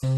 [0.00, 0.14] Bonjour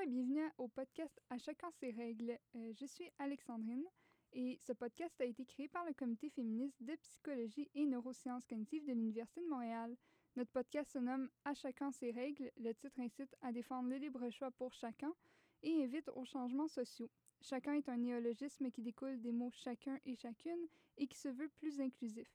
[0.00, 2.38] et bienvenue au podcast À chacun ses règles.
[2.56, 3.84] Euh, je suis Alexandrine
[4.32, 8.86] et ce podcast a été créé par le Comité féministe de psychologie et neurosciences cognitives
[8.86, 9.94] de l'Université de Montréal.
[10.36, 12.50] Notre podcast se nomme À chacun ses règles.
[12.56, 15.12] Le titre incite à défendre le libre choix pour chacun
[15.62, 17.10] et invite aux changements sociaux.
[17.46, 20.66] Chacun est un néologisme qui découle des mots chacun et chacune
[20.96, 22.26] et qui se veut plus inclusif.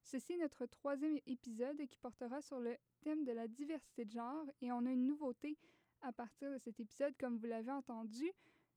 [0.00, 4.46] Ceci est notre troisième épisode qui portera sur le thème de la diversité de genre
[4.62, 5.58] et on a une nouveauté
[6.00, 8.32] à partir de cet épisode, comme vous l'avez entendu.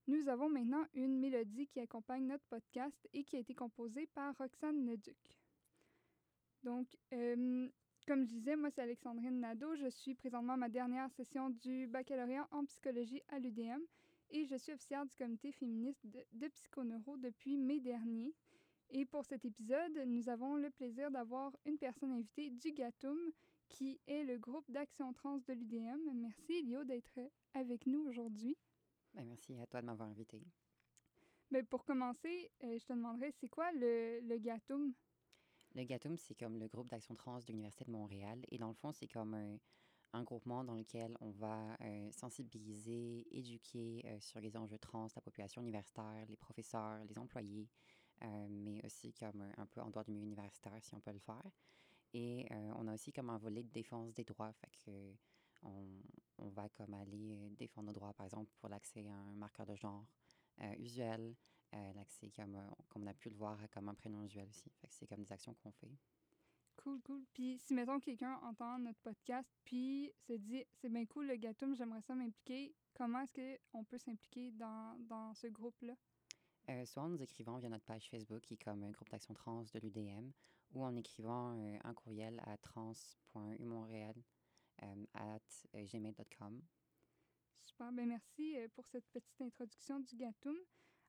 [0.08, 4.36] Nous avons maintenant une mélodie qui accompagne notre podcast et qui a été composée par
[4.36, 5.16] Roxane Neduc.
[6.64, 7.66] Donc, euh,
[8.06, 9.74] comme je disais, moi c'est Alexandrine Nadeau.
[9.74, 13.80] Je suis présentement à ma dernière session du baccalauréat en psychologie à l'UDM
[14.30, 18.34] et je suis officière du comité féministe de, de psychoneuro depuis mai dernier.
[18.90, 23.18] Et pour cet épisode, nous avons le plaisir d'avoir une personne invitée du GATUM,
[23.68, 26.10] qui est le groupe d'action trans de l'UDM.
[26.14, 27.20] Merci, Elio, d'être
[27.52, 28.56] avec nous aujourd'hui.
[29.14, 30.42] Ben, merci à toi de m'avoir invité.
[31.50, 34.94] Mais pour commencer, euh, je te demanderais, c'est quoi le, le GATUM?
[35.74, 38.40] Le GATUM, c'est comme le groupe d'action trans de l'Université de Montréal.
[38.50, 39.58] Et dans le fond, c'est comme un,
[40.12, 45.22] un, groupement dans lequel on va euh, sensibiliser, éduquer euh, sur les enjeux trans, la
[45.22, 47.68] population universitaire, les professeurs, les employés,
[48.22, 51.18] euh, mais aussi comme un, peu en dehors du milieu universitaire, si on peut le
[51.18, 51.50] faire.
[52.14, 54.50] Et on a aussi comme un volet de défense des droits.
[54.54, 55.12] Fait que
[56.38, 59.74] on, va comme aller défendre nos droits, par exemple, pour l'accès à un marqueur de
[59.74, 60.06] genre
[60.78, 61.36] usuel,
[61.94, 64.72] l'accès, comme, comme on a pu le voir, comme un prénom usuel aussi.
[64.88, 65.92] C'est comme des actions qu'on fait.
[66.82, 67.24] Cool, cool.
[67.32, 71.74] Puis si, mettons, quelqu'un entend notre podcast, puis se dit, c'est bien cool le Gatum,
[71.74, 75.94] j'aimerais ça m'impliquer, comment est-ce qu'on peut s'impliquer dans, dans ce groupe-là?
[76.70, 79.34] Euh, soit en nous écrivant via notre page Facebook, qui est comme un groupe d'action
[79.34, 80.30] trans de l'UDM,
[80.72, 84.14] ou en écrivant euh, un courriel à trans.umontréal
[84.82, 85.40] euh, at
[85.74, 86.62] gmail.com.
[87.54, 90.56] Super, bien merci euh, pour cette petite introduction du Gatum.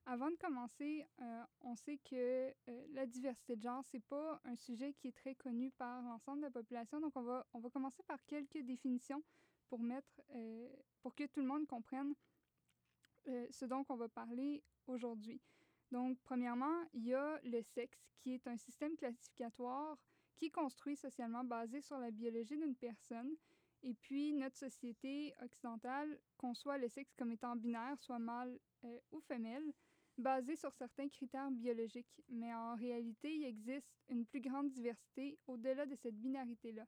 [0.06, 4.56] Avant de commencer, euh, on sait que euh, la diversité de genre, c'est pas un
[4.56, 7.00] sujet qui est très connu par l'ensemble de la population.
[7.00, 9.22] Donc, on va, on va commencer par quelques définitions
[9.68, 10.68] pour mettre, euh,
[11.02, 12.14] pour que tout le monde comprenne
[13.50, 15.40] ce dont on va parler aujourd'hui.
[15.92, 19.98] Donc, premièrement, il y a le sexe, qui est un système classificatoire
[20.36, 23.36] qui est construit socialement basé sur la biologie d'une personne.
[23.82, 28.58] Et puis, notre société occidentale conçoit le sexe comme étant binaire, soit mâle
[29.12, 29.72] ou femelle,
[30.20, 32.22] basé sur certains critères biologiques.
[32.28, 36.86] Mais en réalité, il existe une plus grande diversité au-delà de cette binarité-là.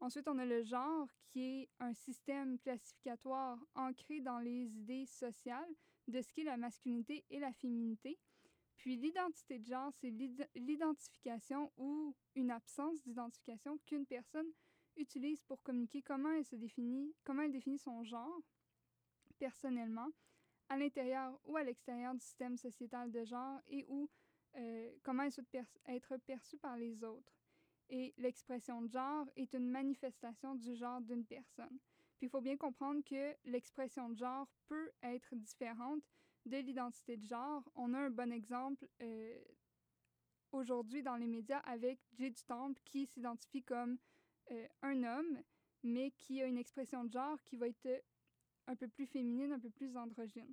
[0.00, 5.74] Ensuite, on a le genre, qui est un système classificatoire ancré dans les idées sociales
[6.08, 8.18] de ce qu'est la masculinité et la féminité.
[8.76, 10.10] Puis l'identité de genre, c'est
[10.54, 14.50] l'identification ou une absence d'identification qu'une personne
[14.96, 18.40] utilise pour communiquer comment elle se définit, comment elle définit son genre
[19.38, 20.08] personnellement,
[20.70, 24.08] à l'intérieur ou à l'extérieur du système sociétal de genre et ou
[24.56, 27.36] euh, comment être perçue par les autres.
[27.88, 31.78] Et l'expression de genre est une manifestation du genre d'une personne.
[32.16, 36.02] Puis il faut bien comprendre que l'expression de genre peut être différente
[36.46, 37.68] de l'identité de genre.
[37.74, 39.42] On a un bon exemple euh,
[40.52, 43.98] aujourd'hui dans les médias avec Jay du Temple qui s'identifie comme
[44.52, 45.42] euh, un homme,
[45.82, 48.04] mais qui a une expression de genre qui va être
[48.70, 50.52] un peu plus féminine, un peu plus androgyne.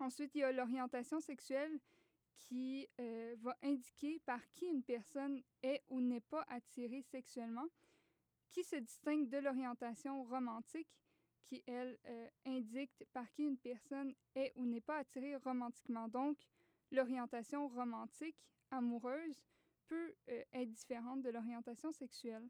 [0.00, 1.78] Ensuite, il y a l'orientation sexuelle
[2.36, 7.66] qui euh, va indiquer par qui une personne est ou n'est pas attirée sexuellement,
[8.50, 10.88] qui se distingue de l'orientation romantique,
[11.44, 16.08] qui, elle, euh, indique par qui une personne est ou n'est pas attirée romantiquement.
[16.08, 16.36] Donc,
[16.90, 18.36] l'orientation romantique,
[18.70, 19.40] amoureuse,
[19.86, 22.48] peut euh, être différente de l'orientation sexuelle.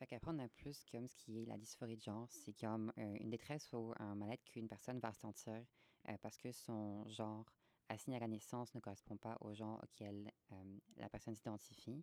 [0.00, 2.26] Fait a plus comme ce qui est la dysphorie de genre.
[2.30, 5.62] C'est comme euh, une détresse ou un mal-être qu'une personne va ressentir
[6.08, 7.44] euh, parce que son genre
[7.90, 12.02] assigné à la naissance ne correspond pas au genre auquel euh, la personne s'identifie.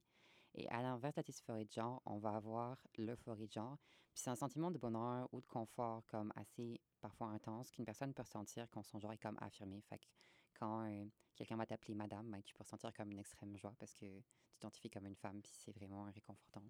[0.53, 3.79] Et à l'inverse de la dysphorie de genre, on va avoir l'euphorie de genre.
[4.13, 8.13] Puis c'est un sentiment de bonheur ou de confort comme assez parfois intense qu'une personne
[8.13, 9.81] peut ressentir quand son genre est comme affirmé.
[9.81, 10.05] Fait que
[10.53, 11.05] quand euh,
[11.35, 14.23] quelqu'un va t'appeler madame, ben, tu peux ressentir comme une extrême joie parce que tu
[14.59, 16.63] t'identifies comme une femme, puis c'est vraiment réconfortant.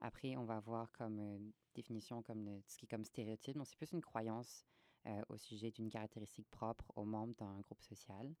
[0.00, 1.38] Après, on va avoir comme euh,
[1.74, 3.56] définition comme ce qui est comme stéréotype.
[3.56, 4.64] Donc, c'est plus une croyance
[5.06, 8.34] euh, au sujet d'une caractéristique propre aux membres d'un groupe social.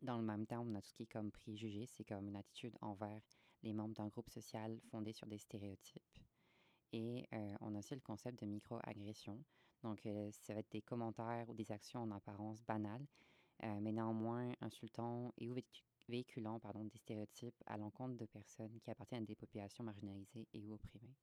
[0.00, 1.86] Dans le même temps, on a tout ce qui est comme préjugé.
[1.86, 3.22] C'est comme une attitude envers
[3.62, 6.18] les membres d'un groupe social fondé sur des stéréotypes.
[6.92, 9.42] Et euh, on a aussi le concept de microagression.
[9.82, 13.04] Donc, ça va être des commentaires ou des actions en apparence banales,
[13.62, 15.56] mais néanmoins insultants et ou
[16.12, 20.62] véhiculant pardon, des stéréotypes à l'encontre de personnes qui appartiennent à des populations marginalisées et
[20.62, 21.16] ou opprimées.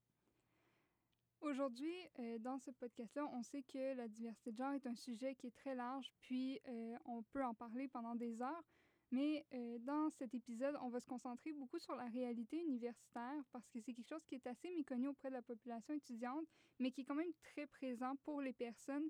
[1.41, 5.35] Aujourd'hui, euh, dans ce podcast-là, on sait que la diversité de genre est un sujet
[5.35, 8.63] qui est très large, puis euh, on peut en parler pendant des heures.
[9.11, 13.67] Mais euh, dans cet épisode, on va se concentrer beaucoup sur la réalité universitaire parce
[13.69, 16.45] que c'est quelque chose qui est assez méconnu auprès de la population étudiante,
[16.77, 19.09] mais qui est quand même très présent pour les personnes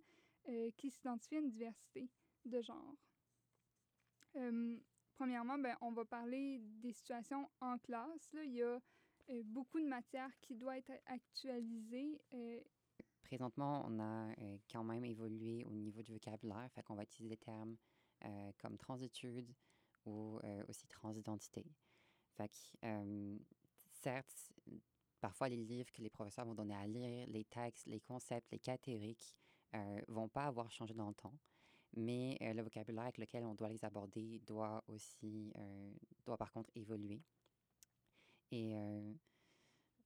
[0.77, 2.09] qui s'identifient à une diversité
[2.45, 2.95] de genre.
[5.19, 8.31] Premièrement, ben, on va parler des situations en classe.
[8.31, 8.41] Là.
[8.45, 8.79] Il y a
[9.29, 12.21] euh, beaucoup de matière qui doit être actualisée.
[12.33, 12.61] Euh.
[13.23, 17.35] Présentement, on a euh, quand même évolué au niveau du vocabulaire, fait qu'on va utiliser
[17.35, 17.75] des termes
[18.61, 19.55] comme transitude
[20.05, 21.65] ou aussi transidentité.
[22.35, 22.51] Fait
[23.93, 24.51] certes,
[25.21, 28.59] parfois les livres que les professeurs vont donner à lire, les textes, les concepts, les
[28.59, 29.33] cas théoriques,
[30.09, 31.33] vont pas avoir changé dans le temps
[31.95, 35.53] mais le vocabulaire avec lequel on doit les aborder doit aussi,
[36.25, 37.21] doit par contre évoluer.
[38.51, 38.75] Et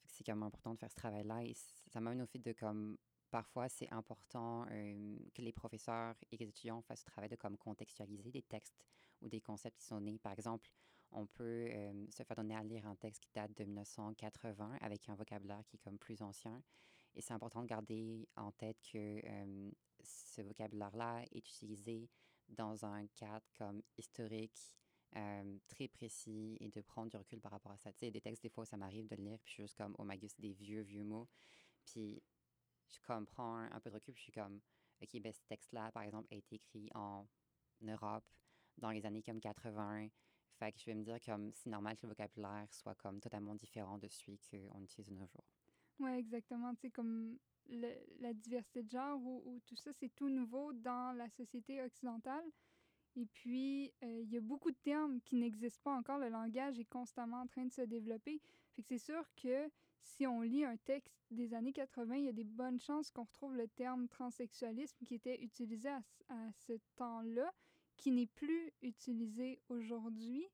[0.06, 1.44] c'est quand même important de faire ce travail-là.
[1.44, 2.98] Et ça m'amène au fait de comme
[3.32, 8.32] parfois c'est important que les professeurs et les étudiants fassent ce travail de comme contextualiser
[8.32, 8.86] des textes
[9.22, 10.20] ou des concepts qui sont nés.
[10.20, 10.70] Par exemple,
[11.12, 11.70] on peut
[12.10, 15.78] se faire donner à lire un texte qui date de 1980 avec un vocabulaire qui
[15.78, 16.62] est comme plus ancien.
[17.16, 19.22] Et c'est important de garder en tête que
[20.04, 22.10] ce vocabulaire-là est utilisé
[22.50, 24.60] dans un cadre comme historique
[25.16, 27.94] euh, très précis et de prendre du recul par rapport à ça.
[27.94, 29.96] Tu des textes, des fois, ça m'arrive de le lire, puis je suis juste comme,
[30.00, 31.28] oh my god, des vieux, vieux mots.
[31.86, 32.22] Puis
[32.90, 34.60] je comme prends un, peu de recul, puis je suis comme,
[35.02, 37.28] OK, ben ce texte-là, par exemple, a été écrit en
[37.82, 38.26] Europe
[38.78, 40.08] dans les années comme 80.
[40.58, 43.56] Fait que je vais me dire comme c'est normal que le vocabulaire soit comme totalement
[43.56, 45.46] différent de celui qu'on utilise de nos jours.
[46.00, 46.74] Oui, exactement.
[46.76, 47.38] Tu comme
[47.70, 52.46] la diversité de genre ou, ou tout ça, c'est tout nouveau dans la société occidentale.
[53.16, 56.18] Et puis, euh, il y a beaucoup de termes qui n'existent pas encore.
[56.18, 58.42] Le langage est constamment en train de se développer.
[58.76, 59.70] Fait que c'est sûr que
[60.02, 63.24] si on lit un texte des années 80, il y a des bonnes chances qu'on
[63.24, 66.02] retrouve le terme transsexualisme qui était utilisé à,
[66.68, 67.54] ce temps-là,
[67.98, 70.48] qui n'est plus utilisé aujourd'hui.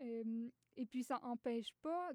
[0.00, 2.12] Euh, et puis, ça n'empêche pas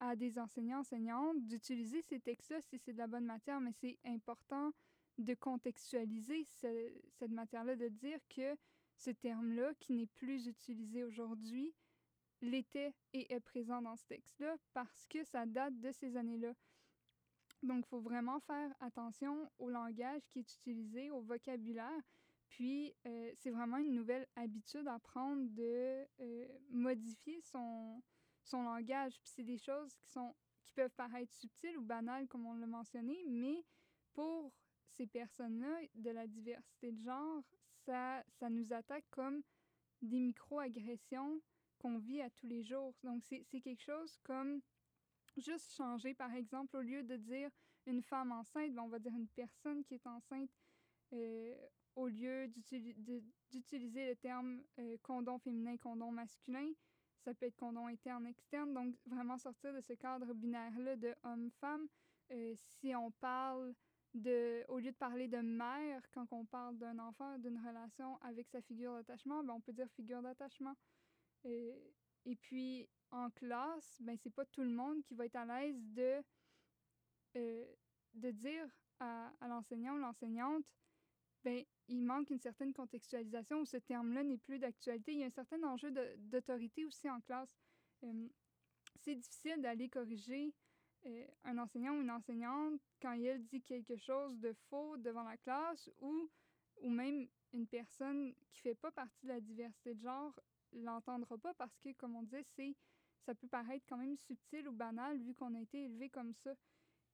[0.00, 3.98] à des enseignants, enseignantes d'utiliser ces textes-là si c'est de la bonne matière, mais c'est
[4.04, 4.72] important
[5.18, 8.56] de contextualiser cette matière-là, de dire que
[8.96, 11.74] ce terme-là, qui n'est plus utilisé aujourd'hui,
[12.42, 16.54] l'était et est présent dans ce texte-là parce que ça date de ces années-là.
[17.62, 22.00] Donc, il faut vraiment faire attention au langage qui est utilisé, au vocabulaire.
[22.48, 28.02] Puis, euh, c'est vraiment une nouvelle habitude à prendre de euh, modifier son,
[28.44, 29.18] son langage.
[29.20, 30.34] Puis, c'est des choses qui, sont,
[30.64, 33.64] qui peuvent paraître subtiles ou banales, comme on l'a mentionné, mais
[34.12, 34.52] pour
[34.88, 37.42] ces personnes-là de la diversité de genre,
[37.84, 39.42] ça, ça nous attaque comme
[40.02, 41.40] des micro-agressions
[41.78, 42.94] qu'on vit à tous les jours.
[43.02, 44.60] Donc, c'est quelque chose comme
[45.36, 47.50] juste changer, par exemple, au lieu de dire
[47.86, 50.50] une femme enceinte, ben, on va dire une personne qui est enceinte
[51.12, 51.54] euh,
[51.96, 52.48] au lieu
[53.50, 56.70] d'utiliser le terme euh, condom féminin, condom masculin.
[57.24, 58.72] Ça peut être condom interne, externe.
[58.72, 61.86] Donc, vraiment sortir de ce cadre binaire-là de homme-femme.
[62.30, 63.74] Euh, si on parle
[64.14, 68.48] de, au lieu de parler de mère, quand on parle d'un enfant, d'une relation avec
[68.48, 70.74] sa figure d'attachement, ben on peut dire figure d'attachement.
[71.44, 75.44] Et, et, puis, en classe, ben c'est pas tout le monde qui va être à
[75.44, 76.22] l'aise de,
[77.36, 77.66] euh,
[78.14, 78.66] de dire
[79.00, 80.64] à l'enseignant ou l'enseignante,
[81.44, 85.12] ben il manque une certaine contextualisation où ce terme-là n'est plus d'actualité.
[85.12, 87.58] Il y a un certain enjeu d'autorité aussi en classe.
[89.00, 90.54] C'est difficile d'aller corriger
[91.06, 95.36] euh, un enseignant ou une enseignante quand elle dit quelque chose de faux devant la
[95.38, 96.30] classe ou,
[96.82, 100.38] ou même une personne qui fait pas partie de la diversité de genre
[100.72, 102.76] l'entendra pas parce que, comme on disait, c'est
[103.26, 106.54] ça peut paraître quand même subtil ou banal vu qu'on a été élevé comme ça.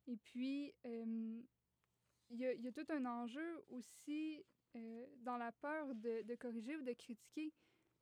[0.06, 0.73] Et puis,
[2.30, 6.92] il y, a, tout un enjeu aussi euh, dans la peur de, corriger ou de
[6.92, 7.52] critiquer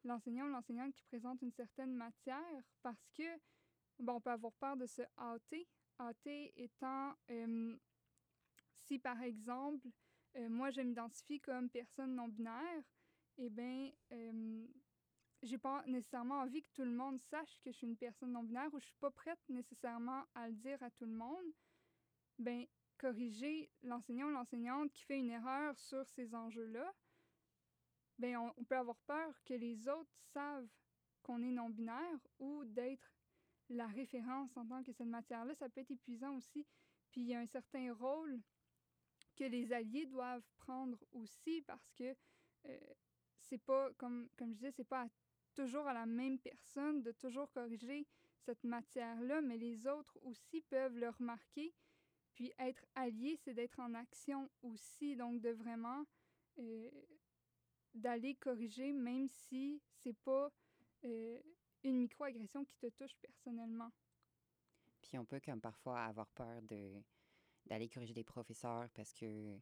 [0.05, 3.23] l'enseignant ou l'enseignante qui présente une certaine matière parce que
[3.99, 5.67] bon, on peut avoir peur de se hâter.
[6.01, 7.77] Hâter étant, euh,
[8.81, 9.89] si par exemple,
[10.37, 12.83] euh, moi je m'identifie comme personne non binaire,
[13.39, 13.91] eh bien,
[15.43, 18.43] j'ai pas nécessairement envie que tout le monde sache que je suis une personne non
[18.43, 21.53] binaire ou je suis pas prête nécessairement à le dire à tout le monde.
[22.39, 22.67] Ben,
[22.99, 26.93] corriger l'enseignant ou l'enseignante qui fait une erreur sur ces enjeux-là,
[28.19, 30.69] ben, on, peut avoir peur que les autres savent
[31.23, 33.13] qu'on est non binaire ou d'être
[33.71, 36.67] la référence en tant que cette matière-là, ça peut être épuisant aussi.
[37.11, 38.41] Puis il y a un certain rôle
[39.37, 42.15] que les alliés doivent prendre aussi parce que
[42.67, 42.79] euh,
[43.41, 45.09] c'est pas, comme, comme je disais, c'est pas
[45.55, 48.07] toujours à la même personne de toujours corriger
[48.45, 51.73] cette matière-là, mais les autres aussi peuvent le remarquer.
[52.35, 56.05] Puis être allié, c'est d'être en action aussi, donc de vraiment
[56.59, 56.91] euh,
[57.95, 60.51] d'aller corriger, même si c'est pas
[61.05, 61.41] euh,
[61.85, 63.91] une microagression qui te touche personnellement.
[65.01, 67.03] Puis on peut comme parfois avoir peur de
[67.67, 69.59] d'aller corriger des professeurs parce que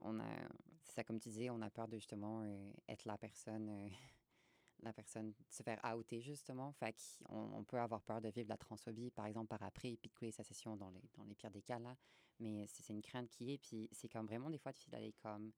[0.00, 0.48] on a
[0.84, 3.88] ça comme tu disais, on a peur de justement euh, être la personne euh,
[4.82, 6.72] la personne se faire outer justement.
[6.72, 6.96] Fait
[7.28, 10.14] on peut avoir peur de vivre la transphobie, par exemple, par après, et puis de
[10.14, 11.96] couler sa session dans les, dans les pires des cas, là.
[12.40, 15.52] Mais c'est une crainte qui est, puis c'est comme vraiment des fois difficile d'aller comme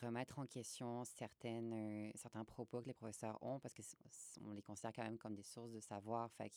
[0.00, 4.92] remettre en question certaines, euh, certains propos que les professeurs ont parce qu'on les considère
[4.92, 6.30] quand même comme des sources de savoir.
[6.32, 6.56] Fait que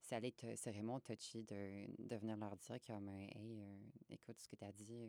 [0.00, 3.76] c'est vraiment touchy de, de venir leur dire comme euh, Hey, euh,
[4.10, 5.08] écoute, ce que tu as dit,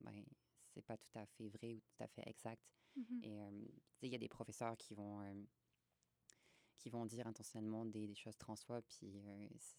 [0.00, 0.24] ben,
[0.72, 2.62] c'est pas tout à fait vrai ou tout à fait exact.
[2.96, 3.24] Mm-hmm.
[3.24, 5.20] Et il y a des professeurs qui vont
[6.76, 9.24] qui vont dire intentionnellement des, choses transphobes, puis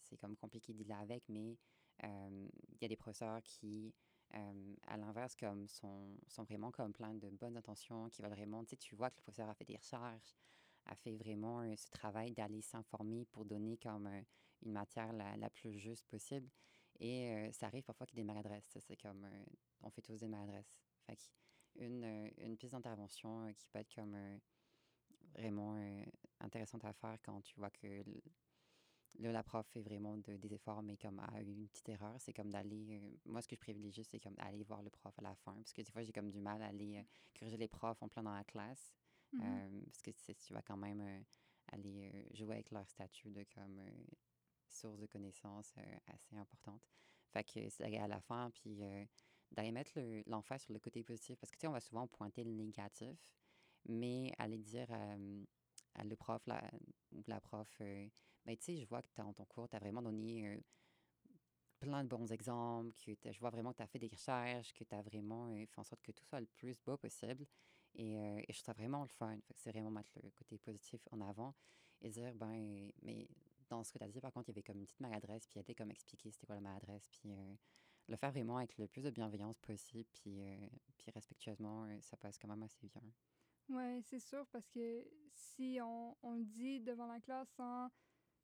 [0.02, 1.56] c'est comme compliqué de là avec, mais
[2.02, 3.94] il y a des professeurs qui
[4.86, 8.76] à l'inverse, comme sont, sont vraiment comme plein de bonnes intentions, qui veulent vraiment, tu
[8.76, 10.36] tu vois que le professeur a fait des recherches,
[10.86, 14.08] a fait vraiment ce travail d'aller s'informer pour donner comme
[14.62, 16.48] une matière la, la, plus juste possible.
[16.98, 18.76] Et ça arrive parfois qu'il y ait des maladresses.
[18.80, 19.28] C'est comme,
[19.82, 20.80] on fait tous des maladresses.
[21.78, 24.16] Une, une piste d'intervention qui peut être comme
[25.34, 25.76] vraiment
[26.40, 28.02] intéressante à faire quand tu vois que
[29.18, 32.34] Là, la prof fait vraiment des efforts, mais comme a eu une petite erreur, c'est
[32.34, 33.00] comme d'aller.
[33.02, 35.54] Euh, moi, ce que je privilégie, c'est comme d'aller voir le prof à la fin.
[35.54, 37.02] Parce que des fois, j'ai comme du mal à aller euh,
[37.38, 38.92] corriger les profs en plein dans la classe.
[39.34, 41.24] Euh, parce que tu vas quand même
[41.72, 43.80] aller jouer avec leur statut de comme
[44.68, 45.74] source de connaissances
[46.06, 46.80] assez importante.
[47.32, 48.78] Fait que c'est à la fin, puis
[49.52, 51.38] d'aller mettre l'emphase sur le côté positif.
[51.38, 53.18] Parce que tu sais, on va souvent pointer le négatif,
[53.88, 56.62] mais aller dire à le prof la,
[57.12, 57.80] ou la prof
[58.46, 60.60] ben, tu sais, je vois que dans ton cours, tu as vraiment donné euh,
[61.80, 64.84] plein de bons exemples, que je vois vraiment que tu as fait des recherches, que
[64.84, 67.44] tu as vraiment euh, fait en sorte que tout soit le plus beau possible.
[67.96, 69.36] Et, euh, et je trouve ça vraiment le fun.
[69.52, 71.54] C'est vraiment mettre le côté positif en avant
[72.02, 73.26] et dire, ben, mais
[73.68, 75.48] dans ce que tu as dit, par contre, il y avait comme une petite maladresse,
[75.48, 77.32] puis il était comme expliquer c'était quoi la maladresse, puis
[78.08, 80.40] le faire vraiment avec le plus de bienveillance possible, puis,
[80.98, 83.02] puis respectueusement, ça passe quand même assez bien.
[83.68, 87.90] Oui, c'est sûr, parce que si on, on le dit devant la classe sans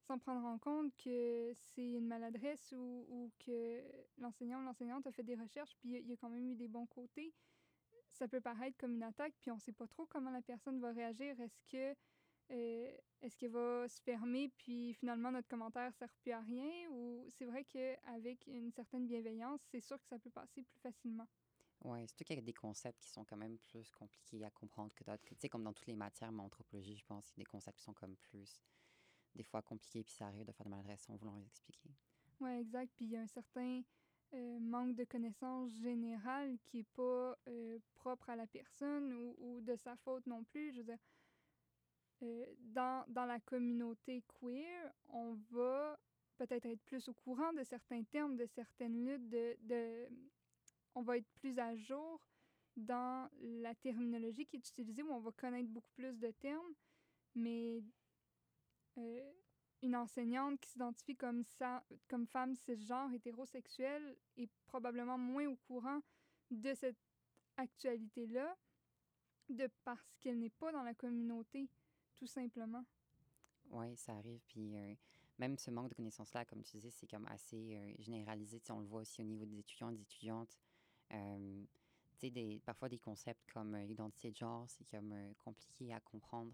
[0.02, 3.84] sans prendre en compte que c'est une maladresse ou, ou que
[4.18, 6.68] l'enseignant ou l'enseignante a fait des recherches, puis il y a quand même eu des
[6.68, 7.34] bons côtés,
[8.10, 10.80] ça peut paraître comme une attaque, puis on ne sait pas trop comment la personne
[10.80, 11.40] va réagir.
[11.40, 11.96] Est-ce que
[12.52, 16.88] euh, est-ce qu'elle va se fermer, puis finalement notre commentaire ne sert plus à rien,
[16.90, 21.28] ou c'est vrai qu'avec une certaine bienveillance, c'est sûr que ça peut passer plus facilement?
[21.84, 24.92] Oui, surtout qu'il y a des concepts qui sont quand même plus compliqués à comprendre
[24.94, 25.22] que d'autres.
[25.24, 27.44] Tu sais, comme dans toutes les matières, mais en anthropologie, je pense, il y a
[27.44, 28.62] des concepts qui sont comme plus
[29.34, 31.90] des fois compliqué, puis ça arrive de faire des maladresses en voulant les expliquer.
[32.40, 32.92] Oui, exact.
[32.96, 33.82] Puis il y a un certain
[34.34, 39.60] euh, manque de connaissances générales qui n'est pas euh, propre à la personne ou, ou,
[39.60, 40.72] de sa faute non plus.
[40.72, 40.98] Je veux dire,
[42.22, 45.98] euh, dans, dans la communauté queer, on va
[46.36, 50.08] peut-être être plus au courant de certains termes, de certaines luttes, de, de,
[50.94, 52.20] on va être plus à jour
[52.76, 56.74] dans la terminologie qui est utilisée, où on va connaître beaucoup plus de termes,
[57.34, 57.82] mais
[58.98, 59.32] euh,
[59.82, 66.00] une enseignante qui s'identifie comme, ça, comme femme cisgenre hétérosexuelle est probablement moins au courant
[66.50, 66.98] de cette
[67.56, 68.56] actualité-là,
[69.48, 71.68] de parce qu'elle n'est pas dans la communauté,
[72.16, 72.84] tout simplement.
[73.70, 74.40] Oui, ça arrive.
[74.48, 74.94] Puis euh,
[75.38, 78.60] même ce manque de connaissances-là, comme tu disais, c'est comme assez euh, généralisé.
[78.70, 80.58] on le voit aussi au niveau des étudiants et des étudiantes.
[81.12, 81.64] Euh,
[82.22, 86.52] des, parfois des concepts comme l'identité de genre, c'est comme compliqué à comprendre.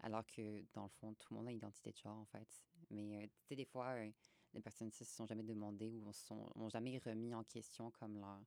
[0.00, 2.48] Alors que, dans le fond, tout le monde a une identité de genre, en fait.
[2.90, 4.10] Mais, euh, tu sais, des fois, euh,
[4.54, 8.18] les personnes cis se sont jamais demandées ou sont, ont jamais remis en question comme
[8.18, 8.40] leur,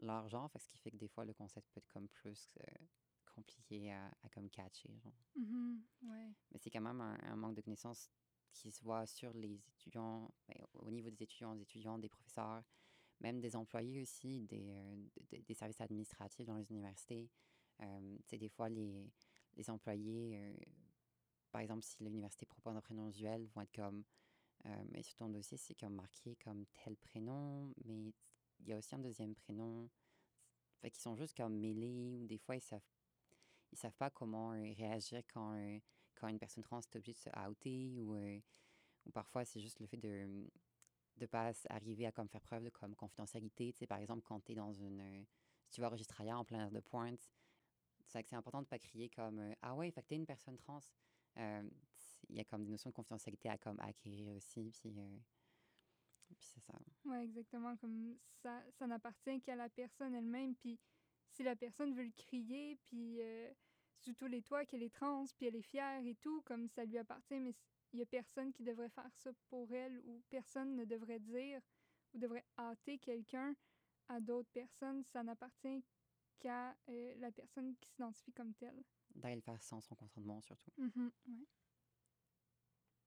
[0.00, 0.50] leur genre.
[0.58, 2.74] Ce qui fait que des fois, le concept peut être comme plus euh,
[3.38, 5.12] compliqué à, à, comme catcher, genre.
[5.38, 6.10] Mm-hmm.
[6.10, 6.34] ouais.
[6.52, 8.10] Mais c'est quand même un, manque de connaissances
[8.52, 12.64] qui se voit sur les étudiants, ben, au niveau des étudiants, des étudiants, des professeurs,
[13.20, 14.74] même des employés aussi, des,
[15.30, 17.28] des, services administratifs dans les universités.
[18.26, 19.10] sais, des fois, les,
[19.56, 20.56] les employés
[21.50, 24.04] par exemple, si l'université propose un prénom usuel, vont être comme,
[24.66, 28.12] euh, mais sur ton dossier, c'est comme marqué comme tel prénom, mais
[28.60, 29.88] il y a aussi un deuxième prénom.
[30.80, 32.82] Fait qu'ils sont juste comme mêlés, ou des fois, ils savent,
[33.72, 35.78] ils savent pas comment euh, réagir quand, euh,
[36.14, 39.86] quand une personne trans est obligée de se outer, ou, ou parfois, c'est juste le
[39.86, 40.48] fait de
[41.18, 43.72] de pas arriver à comme faire preuve de comme confidentialité.
[43.72, 45.00] Tu par exemple, quand tu es dans une.
[45.00, 45.24] euh,
[45.64, 47.30] si tu vas enregistrer en plein air de pointe,
[48.04, 50.80] c'est important de pas crier comme euh, Ah ouais, fait que t'es une personne trans.
[51.36, 51.68] Euh,
[52.30, 54.70] Il y a comme des notions de confidentialité à comme acquérir aussi.
[54.80, 55.18] Puis, euh,
[56.28, 56.74] puis c'est ça.
[57.04, 57.76] Oui, exactement.
[57.76, 60.54] Comme ça, ça n'appartient qu'à la personne elle-même.
[60.56, 60.78] Puis
[61.30, 63.50] si la personne veut le crier, puis euh,
[63.98, 66.84] sous tous les toits qu'elle est trans, puis elle est fière et tout, comme ça
[66.84, 67.54] lui appartient, mais
[67.92, 71.60] il n'y a personne qui devrait faire ça pour elle ou personne ne devrait dire
[72.12, 73.54] ou devrait hâter quelqu'un
[74.08, 75.04] à d'autres personnes.
[75.04, 75.82] Ça n'appartient
[76.38, 78.82] qu'à euh, la personne qui s'identifie comme telle.
[79.14, 80.70] D'aller le faire sans son consentement, surtout.
[80.76, 81.46] Mhm, ouais.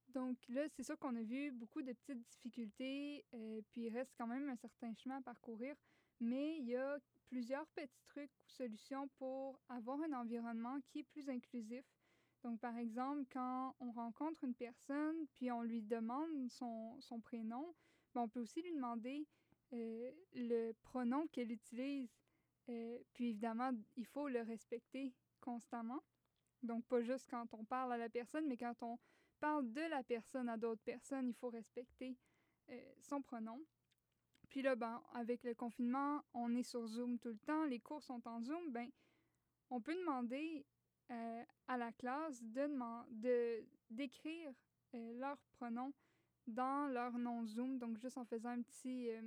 [0.10, 4.14] Donc là, c'est sûr qu'on a vu beaucoup de petites difficultés, euh, puis il reste
[4.18, 5.74] quand même un certain chemin à parcourir,
[6.20, 6.98] mais il y a
[7.32, 11.86] plusieurs petits trucs ou solutions pour avoir un environnement qui est plus inclusif.
[12.44, 17.74] Donc, par exemple, quand on rencontre une personne, puis on lui demande son, son prénom,
[18.14, 19.26] ben, on peut aussi lui demander
[19.72, 22.12] euh, le pronom qu'elle utilise.
[22.68, 26.04] Euh, puis évidemment, il faut le respecter constamment.
[26.64, 29.00] Donc, pas juste quand on parle à la personne, mais quand on
[29.40, 32.18] parle de la personne à d'autres personnes, il faut respecter
[32.70, 33.64] euh, son pronom.
[34.52, 38.04] Puis là, ben, avec le confinement, on est sur Zoom tout le temps, les cours
[38.04, 38.92] sont en Zoom, ben,
[39.70, 40.66] on peut demander
[41.10, 44.54] euh, à la classe de deman- de- d'écrire
[44.94, 45.94] euh, leur pronom
[46.48, 49.22] dans leur nom Zoom, donc juste en faisant un petit euh,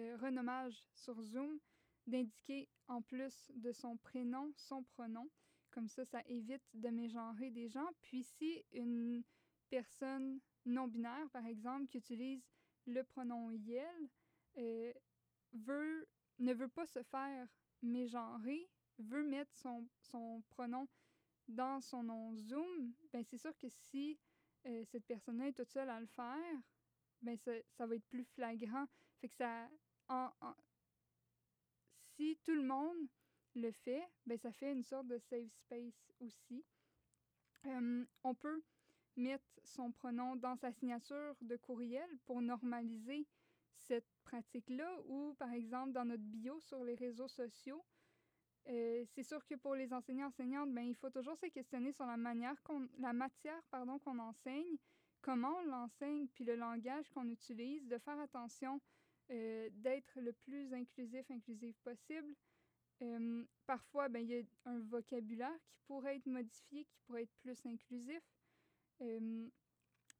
[0.00, 1.58] euh, renommage sur Zoom,
[2.06, 5.30] d'indiquer en plus de son prénom son pronom.
[5.70, 7.88] Comme ça, ça évite de mégenrer des gens.
[8.02, 9.22] Puis si une
[9.70, 12.44] personne non binaire, par exemple, qui utilise
[12.86, 14.10] le pronom yel,
[14.58, 14.92] euh,
[15.52, 16.08] veut,
[16.38, 17.46] ne veut pas se faire
[17.82, 20.88] mégenrer, veut mettre son, son pronom
[21.48, 24.18] dans son nom Zoom, ben c'est sûr que si
[24.66, 26.60] euh, cette personne-là est toute seule à le faire,
[27.22, 28.86] ben ça, ça va être plus flagrant.
[29.20, 29.68] Fait que ça...
[30.08, 30.32] en-
[32.16, 32.96] si tout le monde
[33.54, 36.64] le fait, ben ça fait une sorte de safe space aussi.
[38.22, 38.62] On peut
[39.16, 43.26] mettre son pronom dans sa signature de courriel pour normaliser
[43.78, 47.84] cette pratique-là ou, par exemple, dans notre bio sur les réseaux sociaux.
[48.68, 52.06] Euh, c'est sûr que pour les enseignants enseignantes, ben, il faut toujours se questionner sur
[52.06, 54.76] la manière qu'on, la matière pardon, qu'on enseigne,
[55.20, 58.80] comment on l'enseigne, puis le langage qu'on utilise, de faire attention
[59.30, 62.34] euh, d'être le plus inclusif, inclusif possible.
[63.02, 67.36] Euh, parfois, ben, il y a un vocabulaire qui pourrait être modifié, qui pourrait être
[67.42, 68.22] plus inclusif.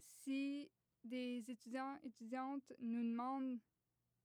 [0.04, 0.70] Si
[1.04, 3.58] des étudiants étudiantes nous demandent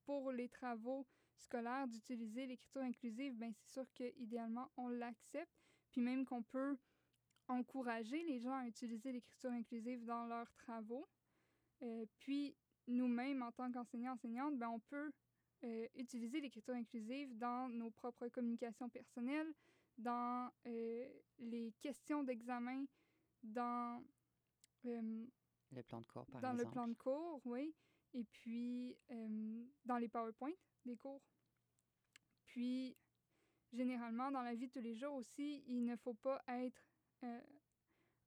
[0.06, 1.06] pour les travaux
[1.38, 5.52] scolaires d'utiliser l'écriture inclusive, ben c'est sûr que idéalement on l'accepte,
[5.92, 6.78] puis même qu'on peut
[7.48, 11.08] encourager les gens à utiliser l'écriture inclusive dans leurs travaux.
[11.82, 12.56] Euh, puis
[12.88, 15.12] nous-mêmes en tant qu'enseignants enseignantes, ben on peut
[15.64, 19.54] euh, utiliser l'écriture inclusive dans nos propres communications personnelles,
[19.98, 21.08] dans euh,
[21.40, 22.86] les questions d'examen,
[23.44, 24.04] dans
[25.72, 26.66] Le plan de cours, par dans exemple.
[26.66, 27.74] le plan de cours, oui.
[28.14, 30.52] Et puis, euh, dans les PowerPoint
[30.86, 31.22] des cours.
[32.46, 32.98] Puis,
[33.72, 36.82] généralement, dans la vie de tous les jours aussi, il ne faut pas être
[37.24, 37.42] euh,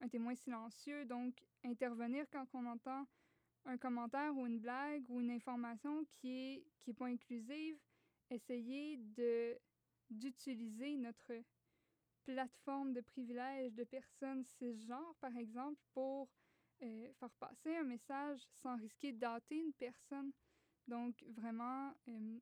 [0.01, 1.05] un témoin silencieux.
[1.05, 3.07] Donc, intervenir quand on entend
[3.67, 7.79] un commentaire ou une blague ou une information qui est, qui est pas inclusive.
[8.31, 9.59] Essayer de
[10.11, 11.33] d'utiliser notre
[12.25, 16.29] plateforme de privilèges de personnes cisgenres, par exemple, pour
[16.85, 20.33] euh, faire passer un message sans risquer de dater une personne.
[20.87, 22.39] Donc, vraiment, euh,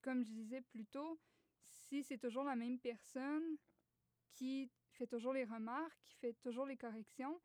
[0.00, 1.20] comme je disais plus tôt,
[1.70, 3.56] si c'est toujours la même personne
[4.32, 7.40] qui fait toujours les remarques, qui fait toujours les corrections,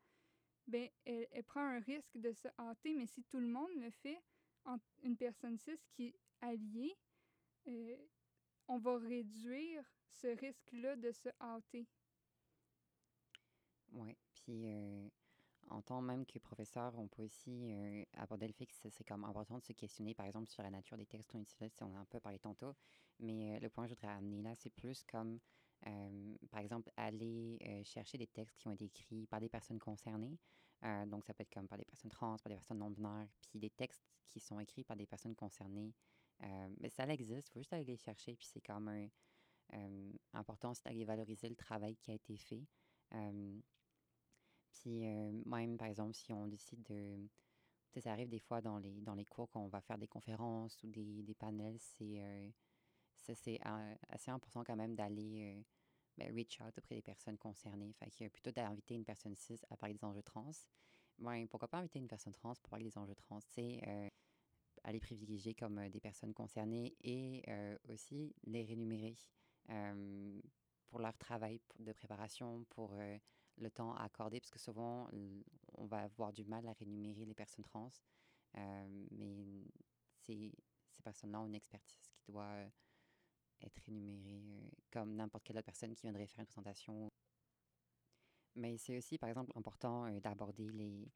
[0.66, 2.94] ben elle, prend un risque de se hâter.
[2.94, 4.22] Mais si tout le monde le fait,
[5.02, 6.96] une personne cis qui est alliée,
[7.66, 7.96] euh,
[8.68, 11.86] on va réduire ce risque-là de se hâter.
[13.92, 14.66] Oui, puis
[15.70, 17.72] en tant même que professeur, on peut aussi
[18.14, 20.96] aborder le fait que c'est comme important de se questionner, par exemple, sur la nature
[20.96, 22.74] des textes qu'on utilise, si on a un peu parlé tantôt.
[23.20, 25.38] Mais le point que je voudrais amener là, c'est plus comme,
[26.50, 30.38] par exemple, aller chercher des textes qui ont été écrits par des personnes concernées.
[31.06, 33.70] Donc, ça peut être comme par des personnes trans, par des personnes non-binaires, puis des
[33.70, 35.92] textes qui sont écrits par des personnes concernées.
[36.40, 38.90] Mais ça existe, il faut juste aller les chercher, puis c'est comme
[40.32, 42.64] important d'aller valoriser le travail qui a été fait.
[44.80, 47.28] Puis euh, même, par exemple, si on décide de...
[47.96, 50.86] Ça arrive des fois dans les, dans les cours qu'on va faire des conférences ou
[50.88, 52.48] des, des panels, c'est euh,
[53.16, 55.62] c'est euh, assez important quand même d'aller euh,
[56.16, 57.92] ben, reach out auprès des personnes concernées.
[57.94, 60.52] Fait que plutôt d'inviter une personne cis à parler des enjeux trans,
[61.50, 63.40] pourquoi pas inviter une personne trans pour parler des enjeux trans?
[63.40, 64.08] Sais, euh,
[64.92, 67.42] les privilégier comme des personnes concernées et
[67.88, 69.16] aussi les rémunérer
[70.86, 72.94] pour leur travail de préparation, pour
[73.60, 75.08] le temps à accorder, parce que souvent,
[75.74, 77.90] on va avoir du mal à rémunérer les personnes trans.
[78.54, 79.64] mais
[80.22, 80.52] ces,
[81.04, 82.56] personnes-là ont une expertise qui doit
[83.60, 87.10] être rémunérée comme n'importe quelle autre personne qui viendrait faire une présentation.
[88.56, 91.10] Mais c'est aussi, par exemple, important d'aborder les,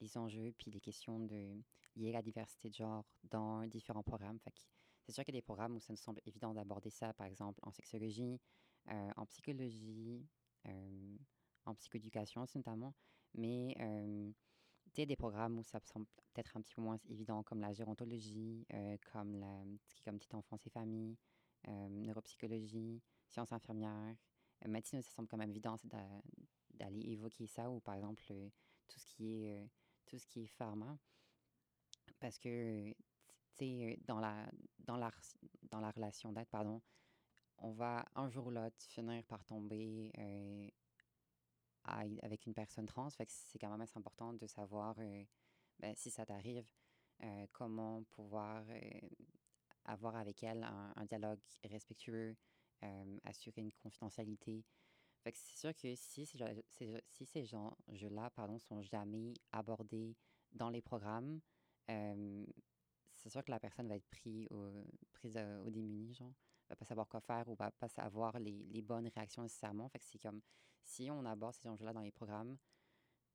[0.00, 1.62] les enjeux puis les questions de,
[1.96, 4.38] liées à la diversité de genre dans différents programmes.
[5.02, 7.26] c'est sûr qu'il y a des programmes où ça nous semble évident d'aborder ça, par
[7.26, 8.40] exemple en sexologie,
[8.88, 10.26] euh, en psychologie,
[10.66, 11.16] euh,
[11.68, 12.94] en psychoéducation notamment,
[13.34, 14.30] mais euh,
[14.96, 18.66] des programmes où ça semble peut-être un petit peu moins évident, comme la gérontologie,
[19.12, 21.16] comme la, ce qui est comme petite enfance et famille,
[21.68, 24.16] neuropsychologie, sciences infirmières,
[24.66, 25.78] médecine, ça semble quand même évident
[26.74, 28.24] d'aller évoquer ça, ou par exemple
[28.88, 29.68] tout ce qui est
[30.06, 30.98] tout ce qui est pharma.
[32.18, 32.92] Parce que,
[34.06, 35.12] dans la, dans, la,
[35.62, 36.80] dans la relation d'aide, pardon,
[37.58, 40.10] on va un jour ou l'autre finir par tomber
[41.88, 43.08] euh, avec une personne trans.
[43.10, 45.24] C'est quand même assez important de savoir, euh,
[45.78, 46.66] ben, si ça t'arrive,
[47.22, 48.64] euh, comment pouvoir
[49.84, 52.36] avoir avec elle un, dialogue respectueux,
[53.24, 54.64] assurer une confidentialité.
[55.24, 60.16] C'est sûr que si ces, gens-là pardon, sont jamais abordés
[60.52, 61.40] dans les programmes,
[61.86, 64.70] c'est sûr que la personne va être prise au,
[65.12, 66.16] prise au démuni,
[66.68, 69.90] va pas savoir quoi faire ou va pas savoir les, bonnes réactions nécessairement.
[70.22, 70.40] Comme
[70.88, 72.56] si on aborde ces enjeux-là dans les programmes,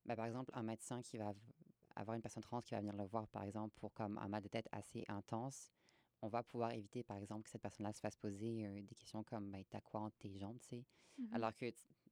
[0.06, 1.34] ben, par exemple, un médecin qui va
[1.96, 4.42] avoir une personne trans qui va venir le voir, par exemple, pour comme un mal
[4.42, 5.72] de tête assez intense,
[6.22, 9.24] on va pouvoir éviter, par exemple, que cette personne-là se fasse poser euh, des questions
[9.24, 10.86] comme ben, T'as quoi entre tes jambes, tu sais?
[11.20, 11.34] Mm-hmm.
[11.34, 11.66] Alors que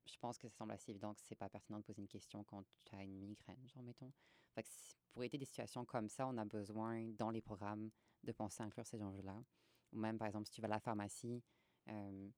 [0.05, 2.43] je pense que ça semble assez évident que c'est pas pertinent de poser une question
[2.43, 4.11] quand tu as une migraine, genre, mettons.
[4.53, 4.69] Fait que
[5.13, 7.89] pour éviter des situations comme ça, on a besoin, dans les programmes,
[8.23, 9.43] de penser à inclure ces enjeux-là.
[9.93, 11.41] Ou même, par exemple, si tu vas à la pharmacie,
[11.89, 12.29] euh,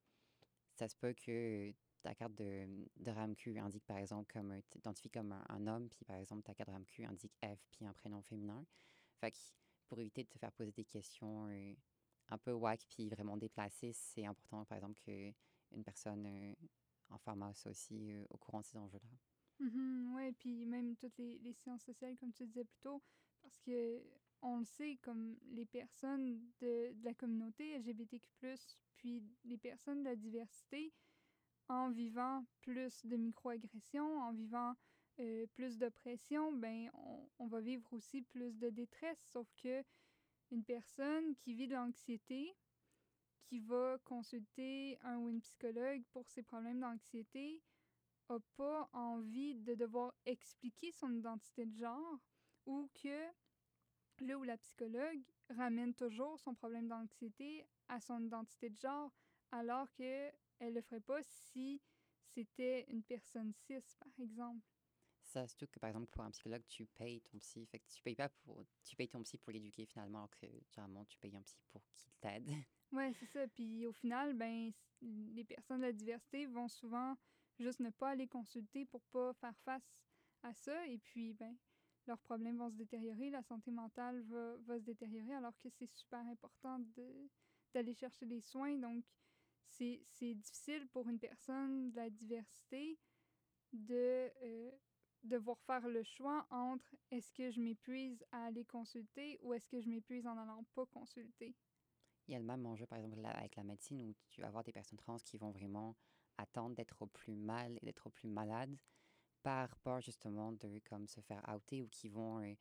[0.76, 5.32] ça se peut que ta carte de, de RAMQ indique, par exemple, comme t'identifies comme
[5.32, 8.66] un, homme, puis par exemple, ta carte de RAMQ indique F, puis un prénom féminin.
[9.20, 9.38] Fait que
[9.88, 11.74] pour éviter de te faire poser des questions euh,
[12.30, 16.54] un peu whack, puis vraiment déplacées, c'est important, par exemple, qu'une personne euh,
[17.10, 19.66] en pharma soit aussi au courant de ces enjeux-là.
[19.66, 23.02] Mm-hmm, oui, puis même toutes les, les, sciences sociales, comme tu disais plus tôt,
[23.42, 24.04] parce que
[24.42, 28.56] on le sait, comme les personnes de, de, la communauté LGBTQ,
[28.98, 30.92] puis les personnes de la diversité,
[31.70, 34.74] en vivant plus de microagressions, en vivant
[35.20, 39.20] euh, plus d'oppression, ben on, on, va vivre aussi plus de détresse.
[39.32, 39.84] Sauf que
[40.52, 42.56] une personne qui vit de l'anxiété,
[43.46, 47.62] qui va consulter un ou une psychologue pour ses problèmes d'anxiété,
[48.30, 52.20] a pas envie de devoir expliquer son identité de genre
[52.66, 53.28] ou que
[54.22, 59.12] là où la psychologue ramène toujours son problème d'anxiété à son identité de genre,
[59.52, 60.34] alors qu'elle
[60.70, 61.82] ne le ferait pas si
[62.34, 64.66] c'était une personne cis, par exemple.
[65.22, 67.66] Ça, surtout que, par exemple, pour un psychologue, tu payes ton psy.
[67.66, 68.66] Fait que tu payes pas pour...
[68.84, 71.84] Tu payes ton psy pour l'éduquer, finalement, alors que, généralement, tu payes un psy pour
[71.86, 72.48] qu'il t'aide.
[72.92, 73.48] Ouais, c'est ça.
[73.48, 74.72] Puis, au final, ben,
[75.02, 77.18] les personnes de la diversité vont souvent
[77.58, 79.98] juste ne pas aller consulter pour pas faire face
[80.44, 80.86] à ça.
[80.88, 81.58] Et puis, ben,
[82.06, 85.88] leurs problèmes vont se détériorer, la santé mentale va, va se détériorer, alors que c'est
[85.88, 86.80] super important
[87.74, 88.78] d'aller chercher des soins.
[88.78, 89.04] Donc,
[89.68, 93.00] c'est difficile pour une personne de la diversité
[93.72, 94.72] de euh,
[95.24, 99.82] devoir faire le choix entre est-ce que je m'épuise à aller consulter ou est-ce que
[99.82, 101.56] je m'épuise en allant pas consulter.
[102.28, 104.64] Il y a le même enjeu, par exemple, avec la médecine, où tu vas avoir
[104.64, 105.96] des personnes trans qui vont vraiment
[106.38, 108.78] attendre d'être au plus mal et d'être au plus malade
[109.44, 112.56] par peur justement de comme se faire outer ou qui vont, euh,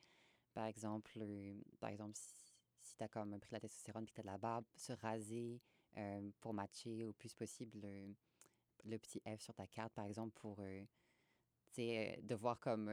[0.53, 4.13] par exemple, euh, par exemple si, si tu as comme pris la testostérone et que
[4.13, 5.61] tu as de la barbe, se raser
[6.41, 8.15] pour matcher au plus possible le,
[8.85, 10.61] le, petit F sur ta carte, par exemple, pour
[11.77, 12.91] devoir comme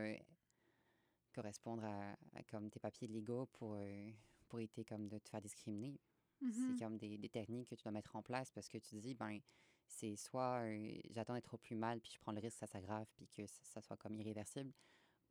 [1.33, 2.15] correspondre à,
[2.49, 3.77] comme tes papiers légaux pour,
[4.47, 5.99] pour éviter comme de te faire discriminer.
[6.39, 6.79] C'est mm-hmm.
[6.79, 9.13] comme des, des, techniques que tu dois mettre en place parce que tu te dis,
[9.13, 9.39] ben,
[9.89, 10.63] c'est soit
[11.09, 13.45] j'attends d'être au plus mal, puis je prends le risque que ça s'aggrave, puis que
[13.47, 14.71] ça, soit comme irréversible,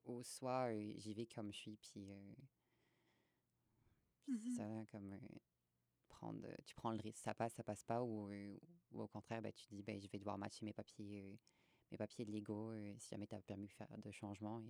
[0.04, 2.10] ou soit j'y vais comme je suis, puis,
[4.26, 5.16] mmh ça, comme
[6.18, 8.30] prendre, tu prends le risque, ça passe, ça passe pas, ou,
[8.92, 11.38] ou au contraire, ben, tu dis, ben, je vais devoir matcher mes papiers,
[11.90, 14.62] mes papiers légaux, si jamais tu as permis de faire de changements,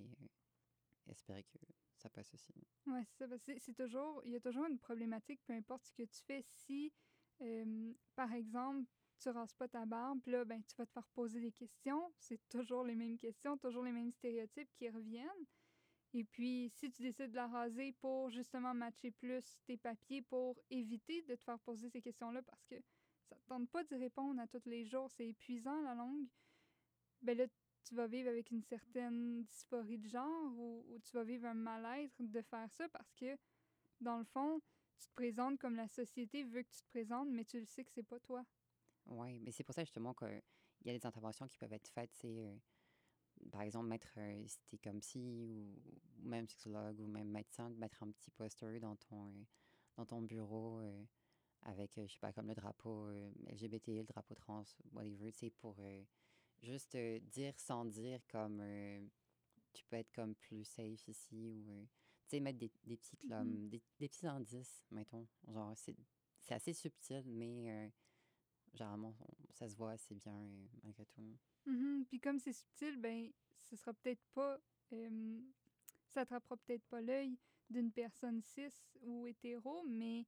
[1.07, 1.59] et espérer que
[1.97, 2.55] ça passe aussi.
[2.87, 6.05] Oui, c'est ça, c'est toujours, il y a toujours une problématique, peu importe ce que
[6.05, 6.93] tu fais, si,
[8.15, 11.51] par exemple, tu rases pas ta barbe, là, ben, tu vas te faire poser des
[11.51, 12.13] questions.
[12.19, 15.47] C'est toujours les mêmes questions, toujours les mêmes stéréotypes qui reviennent.
[16.15, 20.59] Et puis, si tu décides de la raser pour justement matcher plus tes papiers, pour
[20.71, 22.77] éviter de te faire poser ces questions-là, parce que
[23.29, 26.27] ça ne tente pas d'y répondre à tous les jours, c'est épuisant la longue,
[27.21, 27.45] ben là,
[27.85, 32.15] tu vas vivre avec une certaine dysphorie de genre ou, tu vas vivre un mal-être
[32.19, 33.37] de faire ça parce que,
[34.01, 34.61] dans le fond,
[34.99, 37.85] tu te présentes comme la société veut que tu te présentes, mais tu le sais
[37.85, 38.45] que c'est pas toi.
[39.07, 40.43] Oui, mais c'est pour ça justement qu'il
[40.85, 42.15] y a des interventions qui peuvent être faites.
[42.15, 42.57] C'est, euh,
[43.53, 45.75] par exemple, mettre, euh, si t'es comme psy ou,
[46.19, 49.45] ou même sexologue ou même médecin, de mettre un petit poster dans ton, euh,
[49.97, 51.05] dans ton bureau euh,
[51.63, 53.09] avec, euh, je sais pas, comme le drapeau
[53.47, 56.03] LGBT, le drapeau trans, whatever, c'est pour euh,
[56.63, 59.07] juste dire sans dire comme euh,
[59.73, 61.85] tu peux être comme plus safe ici ou, euh,
[62.29, 63.69] tu sais, mettre des, des petits Mhm.
[63.71, 65.27] des, des petits indices, mettons.
[65.49, 65.97] Genre, c'est
[66.41, 67.89] c'est assez subtil, mais euh,
[68.79, 69.15] généralement,
[69.51, 71.37] ça se voit assez bien euh, malgré tout.
[71.67, 72.07] Mhm.
[72.09, 73.31] Puis comme c'est subtil, ben,
[73.69, 74.59] ce sera peut-être pas.
[76.07, 77.37] ça attrapera peut-être pas l'œil
[77.69, 80.27] d'une personne cis ou hétéro, mais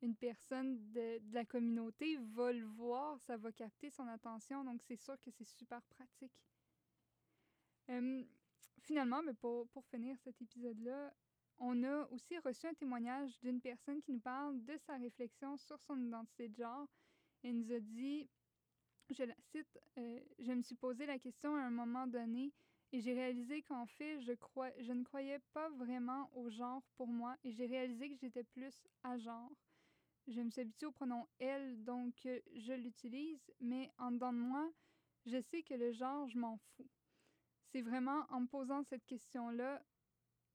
[0.00, 4.80] une personne de, de la communauté va le voir, ça va capter son attention, donc
[4.82, 6.32] c'est sûr que c'est super pratique.
[8.82, 11.12] Finalement, mais pour, pour finir cet épisode-là,
[11.58, 15.80] on a aussi reçu un témoignage d'une personne qui nous parle de sa réflexion sur
[15.82, 16.88] son identité de genre.
[17.42, 18.28] Elle nous a dit
[19.10, 22.52] je la cite, euh, Je me suis posé la question à un moment donné
[22.92, 27.06] et j'ai réalisé qu'en fait, je, crois, je ne croyais pas vraiment au genre pour
[27.06, 29.50] moi et j'ai réalisé que j'étais plus à genre.
[30.26, 34.38] Je me suis habituée au pronom elle, donc euh, je l'utilise, mais en dedans de
[34.38, 34.70] moi,
[35.24, 36.88] je sais que le genre, je m'en fous.
[37.72, 39.82] C'est vraiment en me posant cette question-là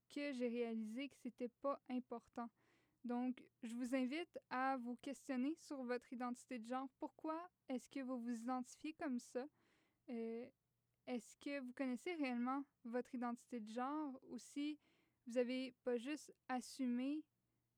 [0.10, 2.50] que j'ai réalisé que c'était pas important.
[3.04, 6.88] Donc, je vous invite à vous questionner sur votre identité de genre.
[7.00, 9.46] Pourquoi est-ce que vous vous identifiez comme ça?
[10.10, 10.50] Euh,
[11.08, 14.80] est-ce que vous connaissez réellement votre identité de genre ou si
[15.28, 17.24] vous avez pas juste assumé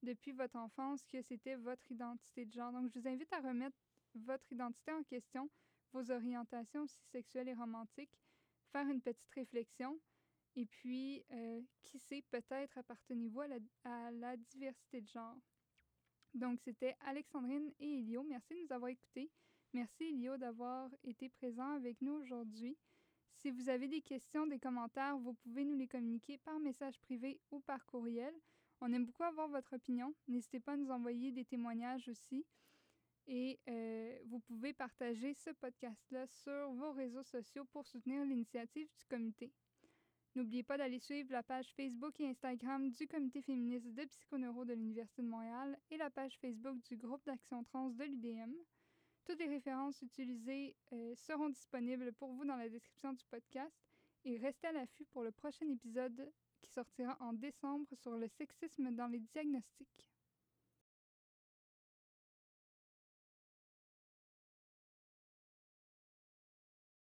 [0.03, 2.71] depuis votre enfance que c'était votre identité de genre?
[2.71, 3.77] Donc, je vous invite à remettre
[4.13, 5.49] votre identité en question,
[5.91, 8.15] vos orientations aussi sexuelles et romantiques,
[8.71, 9.99] faire une petite réflexion.
[10.55, 13.41] Et puis, euh, qui sait, peut-être appartenez-vous
[13.83, 15.37] à la, diversité de genre.
[16.33, 18.23] Donc, c'était Alexandrine et Elio.
[18.23, 19.29] Merci de nous avoir écoutés.
[19.73, 22.77] Merci, Elio, d'avoir été présent avec nous aujourd'hui.
[23.33, 27.41] Si vous avez des questions, des commentaires, vous pouvez nous les communiquer par message privé
[27.51, 28.33] ou par courriel.
[28.79, 30.15] On aime beaucoup avoir votre opinion.
[30.27, 32.45] N'hésitez pas à nous envoyer des témoignages aussi.
[33.27, 39.05] Et euh, vous pouvez partager ce podcast-là sur vos réseaux sociaux pour soutenir l'initiative du
[39.05, 39.51] comité.
[40.35, 44.73] N'oubliez pas d'aller suivre la page Facebook et Instagram du Comité féministe de psychoneuro de
[44.73, 48.53] l'Université de Montréal et la page Facebook du groupe d'action trans de l'UDM.
[49.23, 53.73] Toutes les références utilisées euh, seront disponibles pour vous dans la description du podcast
[54.25, 56.29] et restez à l'affût pour le prochain épisode
[56.61, 60.14] qui sortira en décembre sur le sexisme dans les diagnostics.